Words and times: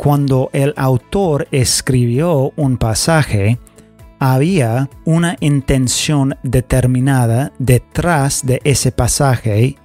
cuando 0.00 0.48
el 0.54 0.72
autor 0.78 1.46
escribió 1.50 2.54
un 2.56 2.78
pasaje, 2.78 3.58
había 4.18 4.88
una 5.04 5.36
intención 5.40 6.38
determinada 6.42 7.52
detrás 7.58 8.40
de 8.46 8.62
ese 8.64 8.92
pasaje 8.92 9.76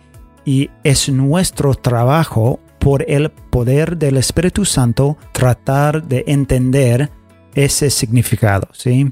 y 0.46 0.70
es 0.86 1.10
nuestro 1.10 1.76
trabajo 1.76 2.62
por 2.80 3.04
el 3.12 3.30
poder 3.30 3.98
del 3.98 4.16
Espíritu 4.16 4.64
Santo 4.64 5.18
tratar 5.34 6.02
de 6.02 6.24
entender 6.28 7.12
ese 7.54 7.90
significado, 7.90 8.70
¿sí? 8.72 9.12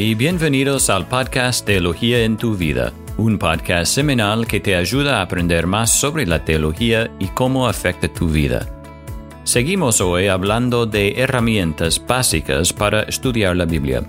Y 0.00 0.14
bienvenidos 0.14 0.90
al 0.90 1.08
podcast 1.08 1.66
Teología 1.66 2.22
en 2.22 2.36
tu 2.36 2.56
vida, 2.56 2.92
un 3.16 3.36
podcast 3.36 3.92
semanal 3.92 4.46
que 4.46 4.60
te 4.60 4.76
ayuda 4.76 5.18
a 5.18 5.22
aprender 5.22 5.66
más 5.66 5.98
sobre 5.98 6.24
la 6.24 6.44
teología 6.44 7.10
y 7.18 7.26
cómo 7.26 7.66
afecta 7.66 8.06
tu 8.06 8.28
vida. 8.28 8.64
Seguimos 9.42 10.00
hoy 10.00 10.28
hablando 10.28 10.86
de 10.86 11.14
herramientas 11.20 12.00
básicas 12.06 12.72
para 12.72 13.02
estudiar 13.02 13.56
la 13.56 13.64
Biblia. 13.64 14.04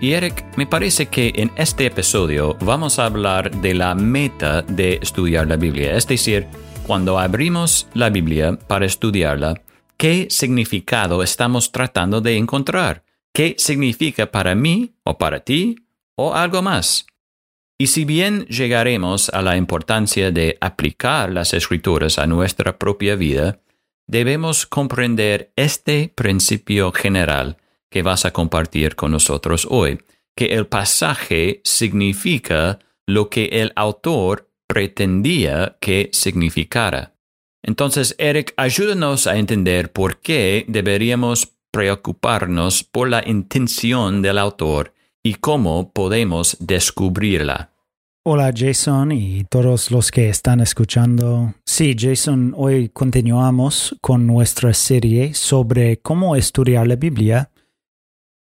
Y 0.00 0.12
Eric, 0.12 0.42
me 0.56 0.66
parece 0.66 1.08
que 1.08 1.34
en 1.36 1.52
este 1.54 1.84
episodio 1.84 2.56
vamos 2.62 2.98
a 2.98 3.04
hablar 3.04 3.50
de 3.50 3.74
la 3.74 3.94
meta 3.94 4.62
de 4.62 5.00
estudiar 5.02 5.48
la 5.48 5.56
Biblia, 5.56 5.98
es 5.98 6.06
decir, 6.06 6.46
cuando 6.86 7.18
abrimos 7.18 7.88
la 7.92 8.08
Biblia 8.08 8.58
para 8.66 8.86
estudiarla, 8.86 9.60
¿qué 9.98 10.28
significado 10.30 11.22
estamos 11.22 11.70
tratando 11.72 12.22
de 12.22 12.38
encontrar? 12.38 13.02
Qué 13.32 13.54
significa 13.58 14.30
para 14.30 14.54
mí 14.54 14.94
o 15.04 15.18
para 15.18 15.40
ti 15.40 15.76
o 16.16 16.34
algo 16.34 16.62
más. 16.62 17.06
Y 17.78 17.86
si 17.86 18.04
bien 18.04 18.44
llegaremos 18.46 19.30
a 19.30 19.40
la 19.40 19.56
importancia 19.56 20.30
de 20.30 20.58
aplicar 20.60 21.32
las 21.32 21.54
escrituras 21.54 22.18
a 22.18 22.26
nuestra 22.26 22.78
propia 22.78 23.16
vida, 23.16 23.60
debemos 24.06 24.66
comprender 24.66 25.52
este 25.56 26.12
principio 26.14 26.92
general 26.92 27.56
que 27.90 28.02
vas 28.02 28.24
a 28.24 28.32
compartir 28.32 28.96
con 28.96 29.12
nosotros 29.12 29.66
hoy, 29.70 29.98
que 30.36 30.46
el 30.54 30.66
pasaje 30.66 31.60
significa 31.64 32.78
lo 33.06 33.30
que 33.30 33.46
el 33.46 33.72
autor 33.76 34.50
pretendía 34.66 35.78
que 35.80 36.10
significara. 36.12 37.14
Entonces, 37.62 38.14
Eric, 38.18 38.52
ayúdanos 38.56 39.26
a 39.26 39.36
entender 39.36 39.92
por 39.92 40.20
qué 40.20 40.64
deberíamos 40.68 41.54
preocuparnos 41.70 42.84
por 42.84 43.08
la 43.08 43.22
intención 43.26 44.22
del 44.22 44.38
autor 44.38 44.94
y 45.22 45.34
cómo 45.34 45.92
podemos 45.92 46.56
descubrirla. 46.60 47.70
Hola 48.22 48.52
Jason 48.54 49.12
y 49.12 49.44
todos 49.44 49.90
los 49.90 50.10
que 50.10 50.28
están 50.28 50.60
escuchando. 50.60 51.54
Sí, 51.64 51.96
Jason, 51.98 52.52
hoy 52.54 52.90
continuamos 52.90 53.96
con 54.02 54.26
nuestra 54.26 54.74
serie 54.74 55.32
sobre 55.32 56.00
cómo 56.00 56.36
estudiar 56.36 56.86
la 56.86 56.96
Biblia. 56.96 57.50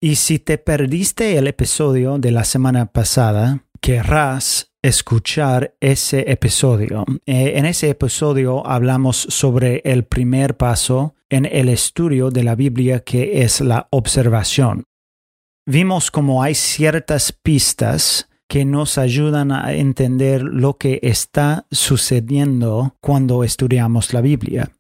Y 0.02 0.16
si 0.16 0.40
te 0.40 0.58
perdiste 0.58 1.38
el 1.38 1.48
episodio 1.48 2.18
de 2.18 2.32
la 2.32 2.44
semana 2.44 2.88
pasada, 2.88 3.64
querrás 3.80 4.74
escuchar 4.82 5.76
ese 5.80 6.30
episodio. 6.32 7.06
Eh, 7.26 7.54
en 7.56 7.66
ese 7.66 7.90
episodio 7.90 8.66
hablamos 8.68 9.16
sobre 9.18 9.82
el 9.86 10.04
primer 10.04 10.58
paso 10.58 11.16
en 11.30 11.46
el 11.46 11.70
estudio 11.70 12.30
de 12.30 12.44
la 12.44 12.56
Biblia 12.56 13.02
que 13.02 13.44
es 13.44 13.62
la 13.62 13.88
observación. 13.92 14.84
Vimos 15.66 16.10
cómo 16.12 16.42
hay 16.42 16.56
ciertas 16.56 17.32
pistas 17.32 18.28
que 18.48 18.66
nos 18.66 18.98
ayudan 18.98 19.52
a 19.52 19.74
entender 19.74 20.42
lo 20.42 20.78
que 20.78 21.00
está 21.04 21.68
sucediendo 21.70 22.96
cuando 23.00 23.44
estudiamos 23.44 24.12
la 24.12 24.22
Biblia. 24.22 24.72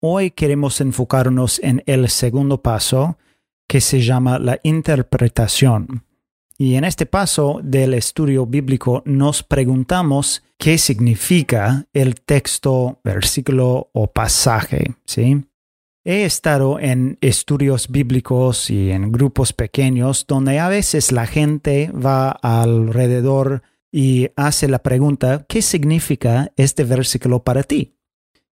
Hoy 0.00 0.30
queremos 0.30 0.80
enfocarnos 0.80 1.58
en 1.58 1.82
el 1.86 2.08
segundo 2.08 2.62
paso, 2.62 3.18
que 3.68 3.80
se 3.80 4.00
llama 4.00 4.38
la 4.38 4.60
interpretación. 4.62 6.04
Y 6.56 6.76
en 6.76 6.84
este 6.84 7.04
paso 7.04 7.60
del 7.62 7.94
estudio 7.94 8.46
bíblico 8.46 9.02
nos 9.04 9.42
preguntamos 9.42 10.44
qué 10.56 10.78
significa 10.78 11.86
el 11.92 12.20
texto, 12.20 13.00
versículo 13.02 13.90
o 13.92 14.06
pasaje, 14.06 14.94
¿sí? 15.04 15.44
He 16.08 16.24
estado 16.24 16.78
en 16.78 17.18
estudios 17.20 17.88
bíblicos 17.88 18.70
y 18.70 18.92
en 18.92 19.10
grupos 19.10 19.52
pequeños 19.52 20.24
donde 20.28 20.60
a 20.60 20.68
veces 20.68 21.10
la 21.10 21.26
gente 21.26 21.90
va 21.90 22.30
alrededor 22.30 23.64
y 23.90 24.28
hace 24.36 24.68
la 24.68 24.84
pregunta, 24.84 25.44
¿qué 25.48 25.62
significa 25.62 26.52
este 26.54 26.84
versículo 26.84 27.42
para 27.42 27.64
ti? 27.64 27.96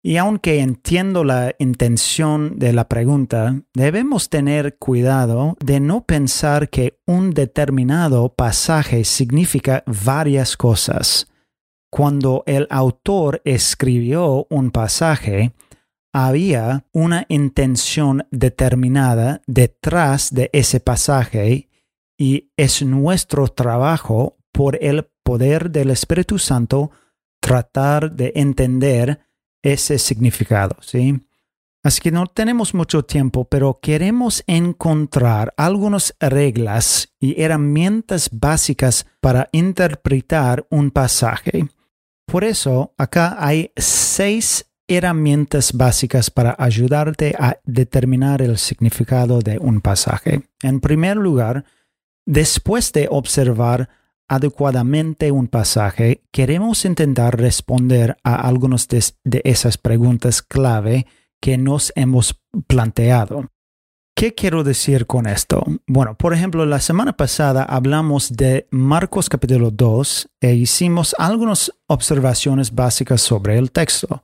Y 0.03 0.17
aunque 0.17 0.59
entiendo 0.59 1.23
la 1.23 1.55
intención 1.57 2.59
de 2.59 2.73
la 2.73 2.89
pregunta, 2.89 3.61
debemos 3.73 4.27
tener 4.27 4.77
cuidado 4.77 5.55
de 5.63 5.79
no 5.79 6.03
pensar 6.03 6.69
que 6.69 6.99
un 7.05 7.33
determinado 7.33 8.27
pasaje 8.27 9.05
significa 9.05 9.85
varias 9.85 10.57
cosas. 10.57 11.29
Cuando 11.89 12.43
el 12.45 12.67
autor 12.69 13.41
escribió 13.45 14.47
un 14.49 14.69
pasaje, 14.71 15.53
había 16.25 16.85
una 16.93 17.27
intención 17.29 18.25
determinada 18.31 19.43
detrás 19.45 20.33
de 20.33 20.49
ese 20.51 20.79
pasaje 20.79 21.69
y 22.17 22.51
es 22.57 22.81
nuestro 22.81 23.47
trabajo 23.49 24.37
por 24.51 24.83
el 24.83 25.07
poder 25.23 25.69
del 25.69 25.91
Espíritu 25.91 26.39
Santo 26.39 26.89
tratar 27.39 28.11
de 28.13 28.31
entender 28.35 29.19
ese 29.61 29.99
significado, 29.99 30.77
¿sí? 30.81 31.21
Así 31.83 32.01
que 32.01 32.11
no 32.11 32.25
tenemos 32.25 32.73
mucho 32.73 33.05
tiempo, 33.05 33.45
pero 33.45 33.79
queremos 33.79 34.43
encontrar 34.47 35.53
algunas 35.55 36.15
reglas 36.19 37.13
y 37.19 37.39
herramientas 37.39 38.29
básicas 38.31 39.05
para 39.21 39.49
interpretar 39.51 40.65
un 40.71 40.89
pasaje. 40.89 41.67
Por 42.25 42.43
eso, 42.43 42.95
acá 42.97 43.37
hay 43.39 43.71
seis 43.77 44.65
herramientas 44.87 45.73
básicas 45.73 46.31
para 46.31 46.55
ayudarte 46.57 47.35
a 47.37 47.57
determinar 47.65 48.41
el 48.41 48.57
significado 48.57 49.39
de 49.39 49.57
un 49.59 49.81
pasaje. 49.81 50.43
En 50.61 50.79
primer 50.79 51.17
lugar, 51.17 51.65
después 52.25 52.93
de 52.93 53.07
observar 53.11 53.89
adecuadamente 54.29 55.31
un 55.31 55.47
pasaje, 55.47 56.23
queremos 56.31 56.85
intentar 56.85 57.37
responder 57.39 58.17
a 58.23 58.35
algunas 58.35 58.87
de, 58.87 59.41
esas 59.43 59.77
preguntas 59.77 60.41
clave 60.41 61.05
que 61.41 61.57
nos 61.57 61.93
hemos 61.95 62.41
planteado. 62.67 63.49
¿Qué 64.15 64.33
quiero 64.33 64.63
decir 64.63 65.05
con 65.05 65.27
esto? 65.27 65.63
Bueno, 65.85 66.17
por 66.17 66.33
ejemplo, 66.33 66.65
la 66.65 66.79
semana 66.79 67.15
pasada 67.15 67.63
hablamos 67.63 68.35
de 68.35 68.67
Marcos 68.71 69.29
capítulo 69.29 69.69
2 69.69 70.29
e 70.41 70.55
hicimos 70.55 71.15
algunas 71.19 71.71
observaciones 71.85 72.73
básicas 72.73 73.21
sobre 73.21 73.59
el 73.59 73.71
texto 73.71 74.23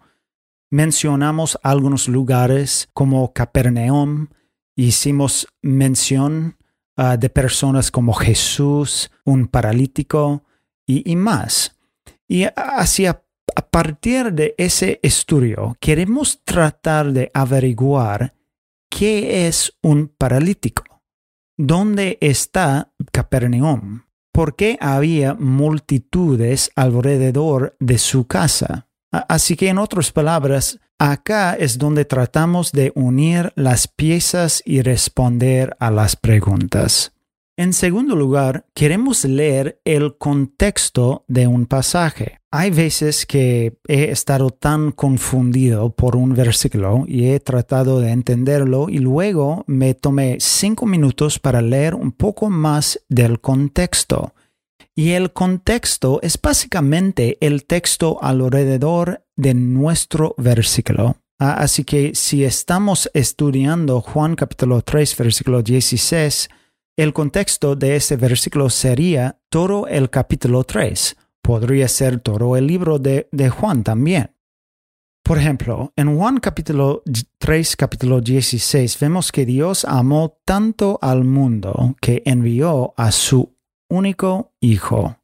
mencionamos 0.73 1.59
algunos 1.61 2.07
lugares 2.07 2.89
como 2.93 3.31
Capernaum, 3.31 4.29
hicimos 4.75 5.47
mención 5.61 6.57
ah, 6.97 7.15
de 7.15 7.29
personas 7.29 7.91
como 7.91 8.11
Jesús, 8.13 9.11
un 9.23 9.47
paralítico 9.47 10.45
y, 10.87 11.15
más. 11.15 11.77
Y 12.27 12.45
hacia 12.55 13.23
a 13.55 13.61
partir 13.69 14.33
de 14.33 14.55
ese 14.57 14.99
estudio 15.03 15.77
queremos 15.79 16.43
tratar 16.43 17.13
de 17.13 17.29
averiguar 17.35 18.33
qué 18.89 19.45
es 19.45 19.77
un 19.83 20.07
paralítico, 20.07 21.03
dónde 21.55 22.17
está 22.19 22.91
Capernaum, 23.11 24.05
por 24.31 24.55
qué 24.55 24.79
había 24.81 25.35
multitudes 25.35 26.71
alrededor 26.75 27.75
de 27.79 27.99
su 27.99 28.25
casa 28.25 28.87
Así 29.13 29.55
que 29.55 29.69
en 29.69 29.77
otras 29.77 30.11
palabras, 30.11 30.79
acá 30.97 31.53
es 31.53 31.77
donde 31.77 32.03
tratamos 32.03 32.71
de 32.71 32.91
unir 32.95 33.53
las 33.55 33.87
piezas 33.87 34.63
y 34.65 34.81
responder 34.81 35.75
a 35.79 35.91
las 35.91 36.15
preguntas. 36.15 37.11
En 37.55 37.73
segundo 37.73 38.15
lugar, 38.15 38.65
queremos 38.73 39.23
leer 39.25 39.79
el 39.85 40.17
contexto 40.17 41.23
de 41.27 41.45
un 41.45 41.67
pasaje. 41.67 42.39
Hay 42.49 42.71
veces 42.71 43.27
que 43.27 43.77
he 43.87 44.05
estado 44.05 44.49
tan 44.49 44.91
confundido 44.91 45.91
por 45.91 46.15
un 46.15 46.33
versículo 46.33 47.03
y 47.07 47.27
he 47.27 47.39
tratado 47.39 47.99
de 47.99 48.09
entenderlo 48.09 48.89
y 48.89 48.97
luego 48.97 49.63
me 49.67 49.93
tomé 49.93 50.37
cinco 50.39 50.87
minutos 50.87 51.37
para 51.37 51.61
leer 51.61 51.93
un 51.93 52.11
poco 52.11 52.49
más 52.49 52.99
del 53.07 53.39
contexto 53.39 54.33
y 54.95 55.11
el 55.11 55.33
contexto 55.33 56.19
es 56.21 56.39
básicamente 56.39 57.37
el 57.41 57.65
texto 57.65 58.19
alrededor 58.21 59.25
de 59.35 59.53
nuestro 59.53 60.35
versículo. 60.37 61.17
Ah, 61.39 61.55
así 61.55 61.83
que 61.83 62.13
si 62.13 62.43
estamos 62.43 63.09
estudiando 63.13 64.01
Juan 64.01 64.35
capítulo 64.35 64.81
3, 64.81 65.17
versículo 65.17 65.63
16, 65.63 66.49
el 66.95 67.11
contexto 67.11 67.75
de 67.75 67.95
este 67.95 68.17
versículo 68.17 68.69
sería 68.69 69.39
todo 69.49 69.87
el 69.87 70.09
capítulo 70.11 70.63
3. 70.63 71.17
Podría 71.41 71.87
ser 71.87 72.19
todo 72.19 72.55
el 72.55 72.67
libro 72.67 72.99
de, 72.99 73.27
de 73.31 73.49
Juan 73.49 73.83
también. 73.83 74.29
Por 75.23 75.37
ejemplo, 75.37 75.91
en 75.95 76.15
Juan 76.17 76.39
capítulo 76.39 77.01
3, 77.39 77.77
capítulo 77.77 78.21
16, 78.21 78.99
vemos 78.99 79.31
que 79.31 79.45
Dios 79.45 79.85
amó 79.85 80.37
tanto 80.45 80.99
al 81.01 81.23
mundo 81.23 81.95
que 81.99 82.21
envió 82.25 82.93
a 82.97 83.11
su 83.11 83.52
único 83.93 84.53
Hijo. 84.59 85.17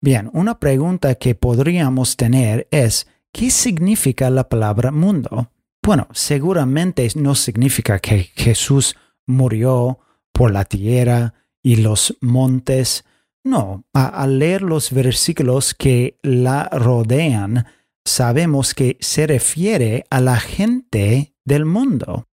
Bien, 0.00 0.30
una 0.32 0.58
pregunta 0.58 1.14
que 1.14 1.34
podríamos 1.34 2.16
tener 2.16 2.68
es, 2.70 3.06
¿qué 3.32 3.50
significa 3.50 4.30
la 4.30 4.48
palabra 4.48 4.90
mundo? 4.90 5.50
Bueno, 5.82 6.08
seguramente 6.12 7.06
no 7.16 7.34
significa 7.34 7.98
que 7.98 8.30
Jesús 8.34 8.96
murió 9.26 9.98
por 10.32 10.50
la 10.52 10.64
tierra 10.64 11.34
y 11.62 11.76
los 11.76 12.16
montes. 12.20 13.04
No, 13.44 13.84
al 13.92 14.38
leer 14.38 14.62
los 14.62 14.92
versículos 14.92 15.74
que 15.74 16.18
la 16.22 16.68
rodean, 16.70 17.66
sabemos 18.04 18.74
que 18.74 18.96
se 19.00 19.26
refiere 19.26 20.06
a 20.10 20.20
la 20.20 20.36
gente 20.36 21.34
del 21.44 21.66
mundo. 21.66 22.28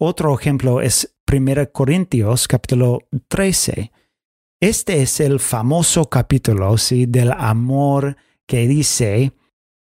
Otro 0.00 0.38
ejemplo 0.38 0.80
es 0.80 1.16
1 1.30 1.72
Corintios 1.72 2.46
capítulo 2.46 3.00
13. 3.26 3.90
Este 4.60 5.02
es 5.02 5.20
el 5.20 5.38
famoso 5.38 6.10
capítulo 6.10 6.76
¿sí? 6.78 7.06
del 7.06 7.30
amor 7.30 8.16
que 8.44 8.66
dice, 8.66 9.32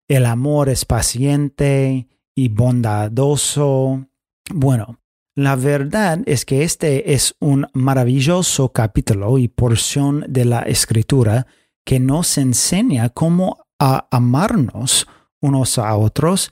el 0.07 0.27
amor 0.27 0.69
es 0.69 0.85
paciente 0.85 2.07
y 2.35 2.50
bondadoso. 2.50 4.06
Bueno, 4.53 5.00
la 5.35 5.56
verdad 5.56 6.19
es 6.27 6.45
que 6.45 6.62
este 6.62 7.13
es 7.13 7.35
un 7.39 7.65
maravilloso 7.74 8.71
capítulo 8.71 9.39
y 9.39 9.47
porción 9.47 10.24
de 10.29 10.45
la 10.45 10.59
escritura 10.62 11.47
que 11.83 12.00
nos 12.00 12.38
enseña 12.38 13.09
cómo 13.09 13.65
a 13.79 14.07
amarnos 14.12 15.07
unos 15.41 15.79
a 15.79 15.95
otros. 15.95 16.51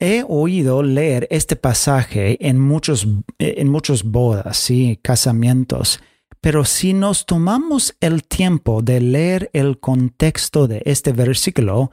He 0.00 0.24
oído 0.26 0.82
leer 0.82 1.28
este 1.30 1.56
pasaje 1.56 2.48
en 2.48 2.58
muchos, 2.58 3.06
en 3.38 3.68
muchos 3.68 4.04
bodas 4.04 4.70
y 4.70 4.96
casamientos, 4.96 6.00
pero 6.42 6.64
si 6.64 6.92
nos 6.92 7.24
tomamos 7.24 7.96
el 8.00 8.24
tiempo 8.24 8.82
de 8.82 9.00
leer 9.00 9.48
el 9.52 9.78
contexto 9.78 10.66
de 10.66 10.82
este 10.84 11.12
versículo, 11.12 11.92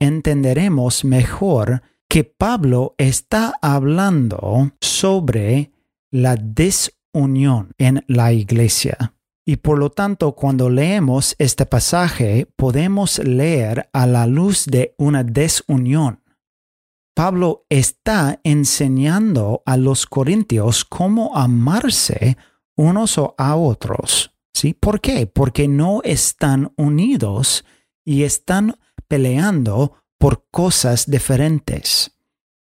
entenderemos 0.00 1.04
mejor 1.04 1.82
que 2.08 2.24
Pablo 2.24 2.96
está 2.98 3.54
hablando 3.62 4.72
sobre 4.80 5.70
la 6.10 6.34
desunión 6.34 7.70
en 7.78 8.04
la 8.08 8.32
iglesia. 8.32 9.14
Y 9.46 9.56
por 9.58 9.78
lo 9.78 9.90
tanto, 9.90 10.32
cuando 10.32 10.68
leemos 10.68 11.36
este 11.38 11.64
pasaje, 11.64 12.48
podemos 12.56 13.20
leer 13.20 13.88
a 13.92 14.08
la 14.08 14.26
luz 14.26 14.66
de 14.66 14.96
una 14.98 15.22
desunión. 15.22 16.24
Pablo 17.14 17.64
está 17.68 18.40
enseñando 18.42 19.62
a 19.64 19.76
los 19.76 20.06
corintios 20.06 20.84
cómo 20.84 21.36
amarse 21.36 22.36
unos 22.76 23.18
a 23.36 23.56
otros. 23.56 24.32
¿Sí? 24.54 24.72
¿Por 24.72 25.00
qué? 25.00 25.26
Porque 25.26 25.68
no 25.68 26.00
están 26.02 26.72
unidos 26.76 27.64
y 28.04 28.22
están 28.22 28.78
peleando 29.08 30.02
por 30.18 30.46
cosas 30.50 31.10
diferentes. 31.10 32.12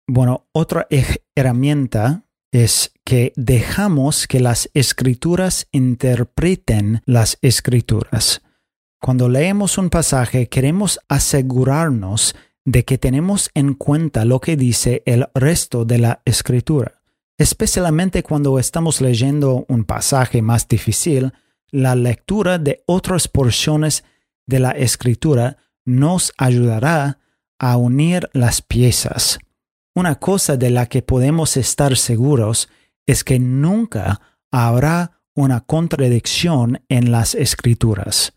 Bueno, 0.09 0.47
otra 0.53 0.87
herramienta 1.35 2.25
es 2.53 2.93
que 3.05 3.33
dejamos 3.37 4.27
que 4.27 4.41
las 4.41 4.71
escrituras 4.75 5.69
interpreten 5.73 7.03
las 7.05 7.39
escrituras. 7.43 8.43
Cuando 9.01 9.29
leemos 9.29 9.79
un 9.79 9.91
pasaje 9.91 10.49
queremos 10.49 10.99
asegurarnos 11.09 12.35
de 12.65 12.85
que 12.85 12.99
tenemos 12.99 13.51
en 13.55 13.75
cuenta 13.75 14.25
lo 14.25 14.41
que 14.41 14.57
dice 14.57 15.03
el 15.07 15.27
resto 15.35 15.85
de 15.85 15.99
la 15.99 16.23
escritura. 16.25 16.96
Especialmente 17.39 18.23
cuando 18.23 18.59
estamos 18.59 19.01
leyendo 19.01 19.67
un 19.69 19.85
pasaje 19.85 20.41
más 20.41 20.67
difícil, 20.69 21.33
la 21.71 21.95
lectura 21.95 22.59
de 22.59 22.83
otras 22.87 23.29
porciones 23.29 24.05
de 24.47 24.61
la 24.61 24.71
escritura 24.71 25.59
nos 25.85 26.33
ayudará 26.39 27.19
a 27.59 27.77
unir 27.77 28.29
las 28.33 28.63
piezas. 28.63 29.39
Una 29.95 30.17
cosa 30.17 30.57
de 30.57 30.71
la 30.71 30.87
que 30.87 31.03
podemos 31.03 31.57
estar 31.57 31.97
seguros 31.97 32.69
es 33.07 33.25
que 33.25 33.39
nunca 33.39 34.21
habrá 34.51 35.23
una 35.35 35.61
contradicción 35.61 36.83
en 36.89 37.13
las 37.13 37.35
escrituras. 37.35 38.33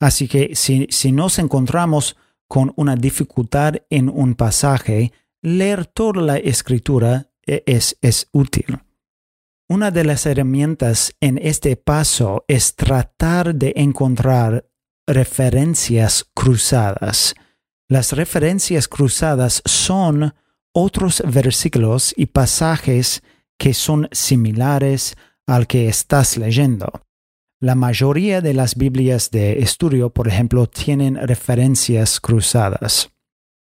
Así 0.00 0.28
que 0.28 0.54
si, 0.54 1.12
nos 1.12 1.38
encontramos 1.38 2.16
con 2.46 2.72
una 2.76 2.96
dificultad 2.96 3.74
en 3.90 4.08
un 4.08 4.34
pasaje, 4.34 5.12
leer 5.42 5.86
toda 5.86 6.22
la 6.22 6.36
escritura 6.38 7.30
es, 7.48 8.28
útil. 8.32 8.78
Una 9.68 9.90
de 9.90 10.04
las 10.04 10.24
herramientas 10.26 11.14
en 11.20 11.38
este 11.38 11.76
paso 11.76 12.44
es 12.48 12.74
tratar 12.74 13.54
de 13.54 13.72
encontrar 13.76 14.66
referencias 15.06 16.26
cruzadas. 16.34 17.34
Las 17.88 18.12
referencias 18.12 18.88
cruzadas 18.88 19.62
son 19.64 20.34
otros 20.72 21.22
versículos 21.26 22.14
y 22.16 22.26
pasajes 22.26 23.22
que 23.58 23.74
son 23.74 24.08
similares 24.12 25.16
al 25.46 25.66
que 25.66 25.88
estás 25.88 26.36
leyendo. 26.36 27.02
La 27.60 27.74
mayoría 27.74 28.40
de 28.40 28.54
las 28.54 28.76
Biblias 28.76 29.30
de 29.30 29.58
estudio, 29.58 30.10
por 30.10 30.28
ejemplo, 30.28 30.68
tienen 30.68 31.16
referencias 31.16 32.20
cruzadas. 32.20 33.10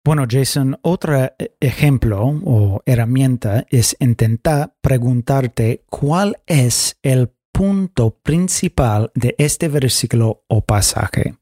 Bueno, 0.10 0.26
Jason, 0.28 0.76
otro 0.82 1.32
ejemplo 1.60 2.26
o 2.44 2.82
herramienta 2.88 3.68
es 3.70 3.96
intentar 4.00 4.74
preguntarte 4.82 5.84
cuál 5.88 6.42
es 6.48 6.98
el 7.04 7.30
punto 7.52 8.18
principal 8.18 9.12
de 9.14 9.36
este 9.38 9.68
versículo 9.68 10.46
o 10.48 10.66
pasaje. 10.66 11.36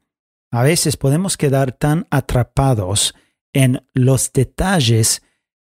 A 0.51 0.63
veces 0.63 0.97
podemos 0.97 1.37
quedar 1.37 1.71
tan 1.71 2.07
atrapados 2.09 3.15
en 3.53 3.87
los 3.93 4.33
detalles 4.33 5.21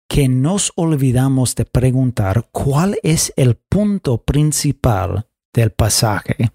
que 0.10 0.28
nos 0.28 0.74
olvidamos 0.76 1.54
de 1.54 1.66
preguntar 1.66 2.48
cuál 2.52 2.98
es 3.04 3.32
el 3.36 3.56
punto 3.70 4.24
principal 4.24 5.28
del 5.54 5.70
pasaje. 5.70 6.50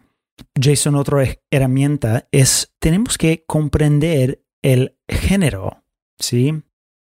Jason, 0.61 0.97
otra 0.97 1.26
herramienta 1.49 2.26
es, 2.32 2.75
tenemos 2.81 3.19
que 3.19 3.44
comprender 3.47 4.43
el 4.62 4.97
género, 5.09 5.85
¿sí? 6.21 6.62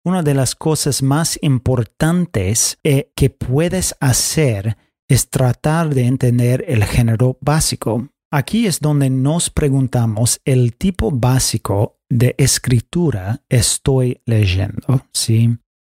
Una 0.05 0.23
de 0.23 0.33
las 0.33 0.55
cosas 0.55 1.03
más 1.03 1.37
importantes 1.41 2.77
eh, 2.83 3.11
que 3.15 3.29
puedes 3.29 3.95
hacer 3.99 4.77
es 5.09 5.29
tratar 5.29 5.93
de 5.93 6.05
entender 6.05 6.63
el 6.67 6.83
género 6.85 7.37
básico. 7.41 8.09
Aquí 8.31 8.67
es 8.67 8.79
donde 8.79 9.09
nos 9.09 9.49
preguntamos 9.49 10.39
el 10.45 10.75
tipo 10.75 11.11
básico 11.11 11.97
de 12.09 12.35
escritura 12.37 13.43
estoy 13.49 14.21
leyendo, 14.25 15.05
¿sí? 15.13 15.57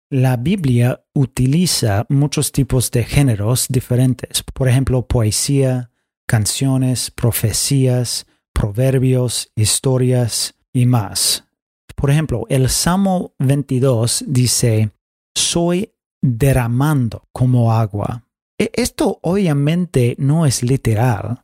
La 0.09 0.37
Biblia 0.37 1.03
utiliza 1.13 2.05
muchos 2.07 2.53
tipos 2.53 2.91
de 2.91 3.03
géneros 3.03 3.67
diferentes, 3.67 4.41
por 4.53 4.69
ejemplo, 4.69 5.05
poesía, 5.05 5.91
canciones, 6.25 7.11
profecías, 7.11 8.25
proverbios, 8.53 9.51
historias 9.55 10.55
y 10.71 10.85
más. 10.85 11.46
Por 11.97 12.11
ejemplo, 12.11 12.45
el 12.49 12.69
Salmo 12.69 13.33
22 13.39 14.25
dice, 14.27 14.91
soy 15.35 15.95
derramando 16.21 17.27
como 17.33 17.73
agua. 17.73 18.23
E, 18.59 18.69
esto 18.75 19.19
obviamente 19.23 20.15
no 20.19 20.45
es 20.45 20.61
literal, 20.61 21.41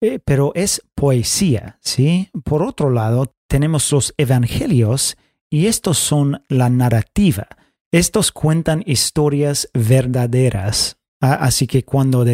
eh, 0.00 0.20
pero 0.24 0.52
es 0.54 0.80
poesía, 0.94 1.78
¿sí? 1.82 2.30
Por 2.44 2.62
otro 2.62 2.90
lado, 2.90 3.34
tenemos 3.48 3.90
los 3.90 4.14
evangelios 4.16 5.16
y 5.50 5.66
estos 5.66 5.98
son 5.98 6.44
la 6.48 6.70
narrativa. 6.70 7.48
Estos 7.92 8.30
cuentan 8.30 8.84
historias 8.86 9.68
verdaderas. 9.74 10.98
así 11.20 11.66
que 11.66 11.84
cuando, 11.84 12.24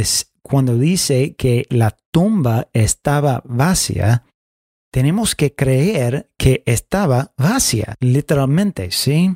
cuando 0.43 0.77
dice 0.77 1.37
que 1.37 1.67
la 1.71 1.97
tumba 2.11 2.69
estaba 2.75 3.43
vacía, 3.47 4.25
tenemos 4.93 5.35
que 5.35 5.55
creer 5.55 6.31
que 6.37 6.63
estaba 6.67 7.33
vacía, 7.39 7.97
literalmente, 7.99 8.91
¿sí? 8.91 9.35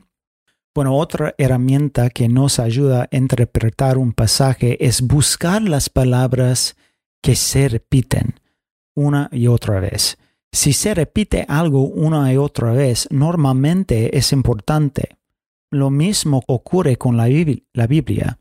Bueno, 0.74 0.94
otra 0.94 1.34
herramienta 1.38 2.10
que 2.10 2.28
nos 2.28 2.58
ayuda 2.58 3.08
a 3.10 3.16
interpretar 3.16 3.96
un 3.96 4.12
pasaje 4.12 4.84
es 4.84 5.00
buscar 5.00 5.62
las 5.62 5.88
palabras 5.88 6.76
que 7.22 7.34
se 7.34 7.70
repiten 7.70 8.38
una 8.94 9.30
y 9.32 9.46
otra 9.46 9.80
vez. 9.80 10.18
Si 10.52 10.74
se 10.74 10.94
repite 10.94 11.46
algo 11.48 11.84
una 11.84 12.30
y 12.30 12.36
otra 12.36 12.72
vez, 12.72 13.08
normalmente 13.10 14.16
es 14.16 14.32
importante. 14.32 15.16
Lo 15.70 15.88
mismo 15.88 16.42
ocurre 16.46 16.96
con 16.96 17.16
la, 17.16 17.24
Biblia. 17.26 18.38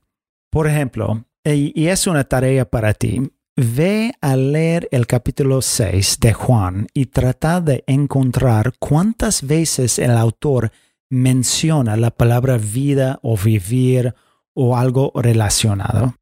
Por 0.52 0.68
ejemplo, 0.68 1.26
y 1.46 1.88
es 1.88 2.08
una 2.08 2.26
tarea 2.26 2.70
para 2.70 2.94
ti, 2.94 3.32
ve 3.56 4.14
a 4.22 4.36
leer 4.36 4.88
el 4.92 5.08
capítulo 5.08 5.62
6 5.62 6.20
de 6.20 6.34
Juan 6.34 6.88
y 6.94 7.08
trata 7.08 7.62
de 7.62 7.84
encontrar 7.88 8.74
cuántas 8.80 9.44
veces 9.44 10.00
el 10.00 10.12
autor 10.12 10.72
menciona 11.10 11.96
la 11.96 12.12
palabra 12.12 12.58
vida 12.58 13.20
o 13.22 13.38
vivir 13.38 14.14
o 14.54 14.78
algo 14.78 15.12
relacionado. 15.16 16.16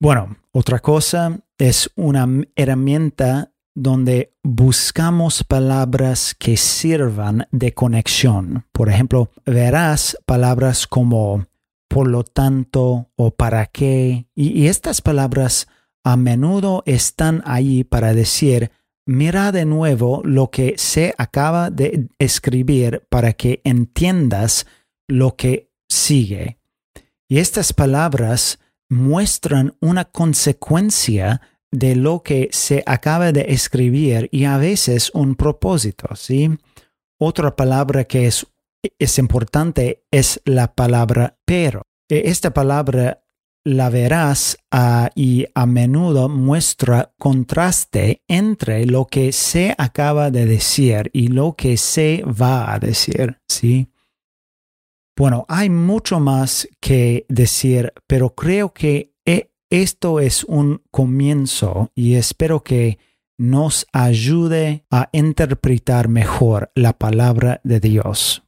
Bueno, 0.00 0.36
otra 0.52 0.80
cosa 0.80 1.40
es 1.58 1.90
una 1.94 2.26
herramienta 2.56 3.52
donde 3.74 4.34
buscamos 4.42 5.44
palabras 5.44 6.34
que 6.34 6.56
sirvan 6.56 7.46
de 7.52 7.74
conexión. 7.74 8.66
Por 8.72 8.88
ejemplo, 8.88 9.30
verás 9.46 10.16
palabras 10.26 10.86
como 10.86 11.46
por 11.88 12.08
lo 12.08 12.24
tanto 12.24 13.10
o 13.16 13.30
para 13.32 13.66
qué. 13.66 14.26
Y, 14.34 14.66
estas 14.66 15.00
palabras 15.02 15.68
a 16.04 16.16
menudo 16.16 16.82
están 16.86 17.42
ahí 17.44 17.84
para 17.84 18.14
decir, 18.14 18.70
mira 19.06 19.52
de 19.52 19.64
nuevo 19.64 20.22
lo 20.24 20.50
que 20.50 20.74
se 20.76 21.14
acaba 21.18 21.70
de 21.70 22.08
escribir 22.18 23.04
para 23.08 23.32
que 23.32 23.60
entiendas 23.64 24.66
lo 25.08 25.36
que 25.36 25.70
sigue. 25.88 26.58
Y 27.28 27.38
estas 27.38 27.72
palabras 27.72 28.58
muestran 28.88 29.76
una 29.80 30.04
consecuencia 30.04 31.40
de 31.70 31.94
lo 31.94 32.22
que 32.22 32.48
se 32.52 32.82
acaba 32.86 33.32
de 33.32 33.46
escribir 33.48 34.28
y 34.32 34.44
a 34.44 34.58
veces 34.58 35.10
un 35.14 35.36
propósito, 35.36 36.14
¿sí? 36.16 36.50
Otra 37.18 37.54
palabra 37.54 38.04
que 38.04 38.26
es, 38.26 38.46
es 38.98 39.18
importante 39.18 40.04
es 40.10 40.40
la 40.44 40.74
palabra 40.74 41.38
pero. 41.44 41.82
E, 42.08 42.22
esta 42.30 42.52
palabra 42.52 43.22
la 43.64 43.90
verás 43.90 44.56
ah, 44.70 45.10
y 45.14 45.46
a 45.54 45.66
menudo 45.66 46.28
muestra 46.28 47.12
contraste 47.18 48.22
entre 48.28 48.86
lo 48.86 49.06
que 49.06 49.32
se 49.32 49.74
acaba 49.76 50.30
de 50.30 50.46
decir 50.46 51.10
y 51.12 51.28
lo 51.28 51.54
que 51.54 51.76
se 51.76 52.24
va 52.24 52.72
a 52.72 52.78
decir, 52.78 53.38
¿sí? 53.48 53.88
Bueno, 55.16 55.44
hay 55.48 55.68
mucho 55.68 56.18
más 56.18 56.66
que 56.80 57.26
decir, 57.28 57.92
pero 58.06 58.34
creo 58.34 58.72
que 58.72 59.12
e, 59.26 59.50
esto 59.68 60.18
es 60.20 60.44
un 60.44 60.82
comienzo 60.90 61.90
y 61.94 62.14
espero 62.14 62.62
que 62.62 62.98
nos 63.36 63.86
ayude 63.92 64.84
a 64.90 65.10
interpretar 65.12 66.08
mejor 66.08 66.70
la 66.74 66.96
palabra 66.96 67.60
de 67.64 67.80
Dios. 67.80 68.42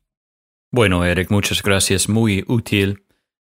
Bueno, 0.71 1.05
Eric, 1.05 1.31
muchas 1.31 1.63
gracias, 1.63 2.09
muy 2.09 2.45
útil 2.49 3.05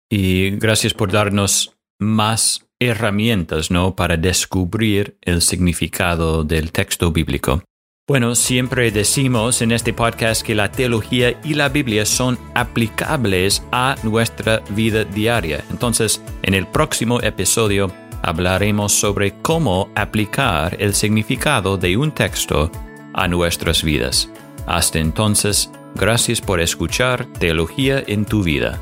y 0.09 0.51
gracias 0.51 0.93
por 0.93 1.11
darnos 1.11 1.75
más 1.99 2.65
herramientas, 2.79 3.71
¿no? 3.71 3.95
Para 3.95 4.17
descubrir 4.17 5.17
el 5.21 5.41
significado 5.41 6.43
del 6.43 6.71
texto 6.71 7.11
bíblico. 7.11 7.63
Bueno, 8.07 8.33
siempre 8.33 8.89
decimos 8.89 9.61
en 9.61 9.71
este 9.71 9.93
podcast 9.93 10.41
que 10.41 10.55
la 10.55 10.71
teología 10.71 11.39
y 11.43 11.53
la 11.53 11.69
Biblia 11.69 12.07
son 12.07 12.39
aplicables 12.55 13.61
a 13.71 13.97
nuestra 14.01 14.63
vida 14.71 15.03
diaria. 15.03 15.63
Entonces, 15.69 16.19
en 16.41 16.55
el 16.55 16.65
próximo 16.65 17.21
episodio 17.21 17.91
hablaremos 18.23 18.93
sobre 18.93 19.35
cómo 19.43 19.91
aplicar 19.93 20.75
el 20.79 20.95
significado 20.95 21.77
de 21.77 21.97
un 21.97 22.11
texto 22.11 22.71
a 23.13 23.27
nuestras 23.27 23.83
vidas. 23.83 24.31
Hasta 24.65 24.97
entonces, 24.97 25.69
gracias 25.93 26.41
por 26.41 26.61
escuchar 26.61 27.27
Teología 27.33 28.03
en 28.07 28.25
tu 28.25 28.41
vida. 28.41 28.79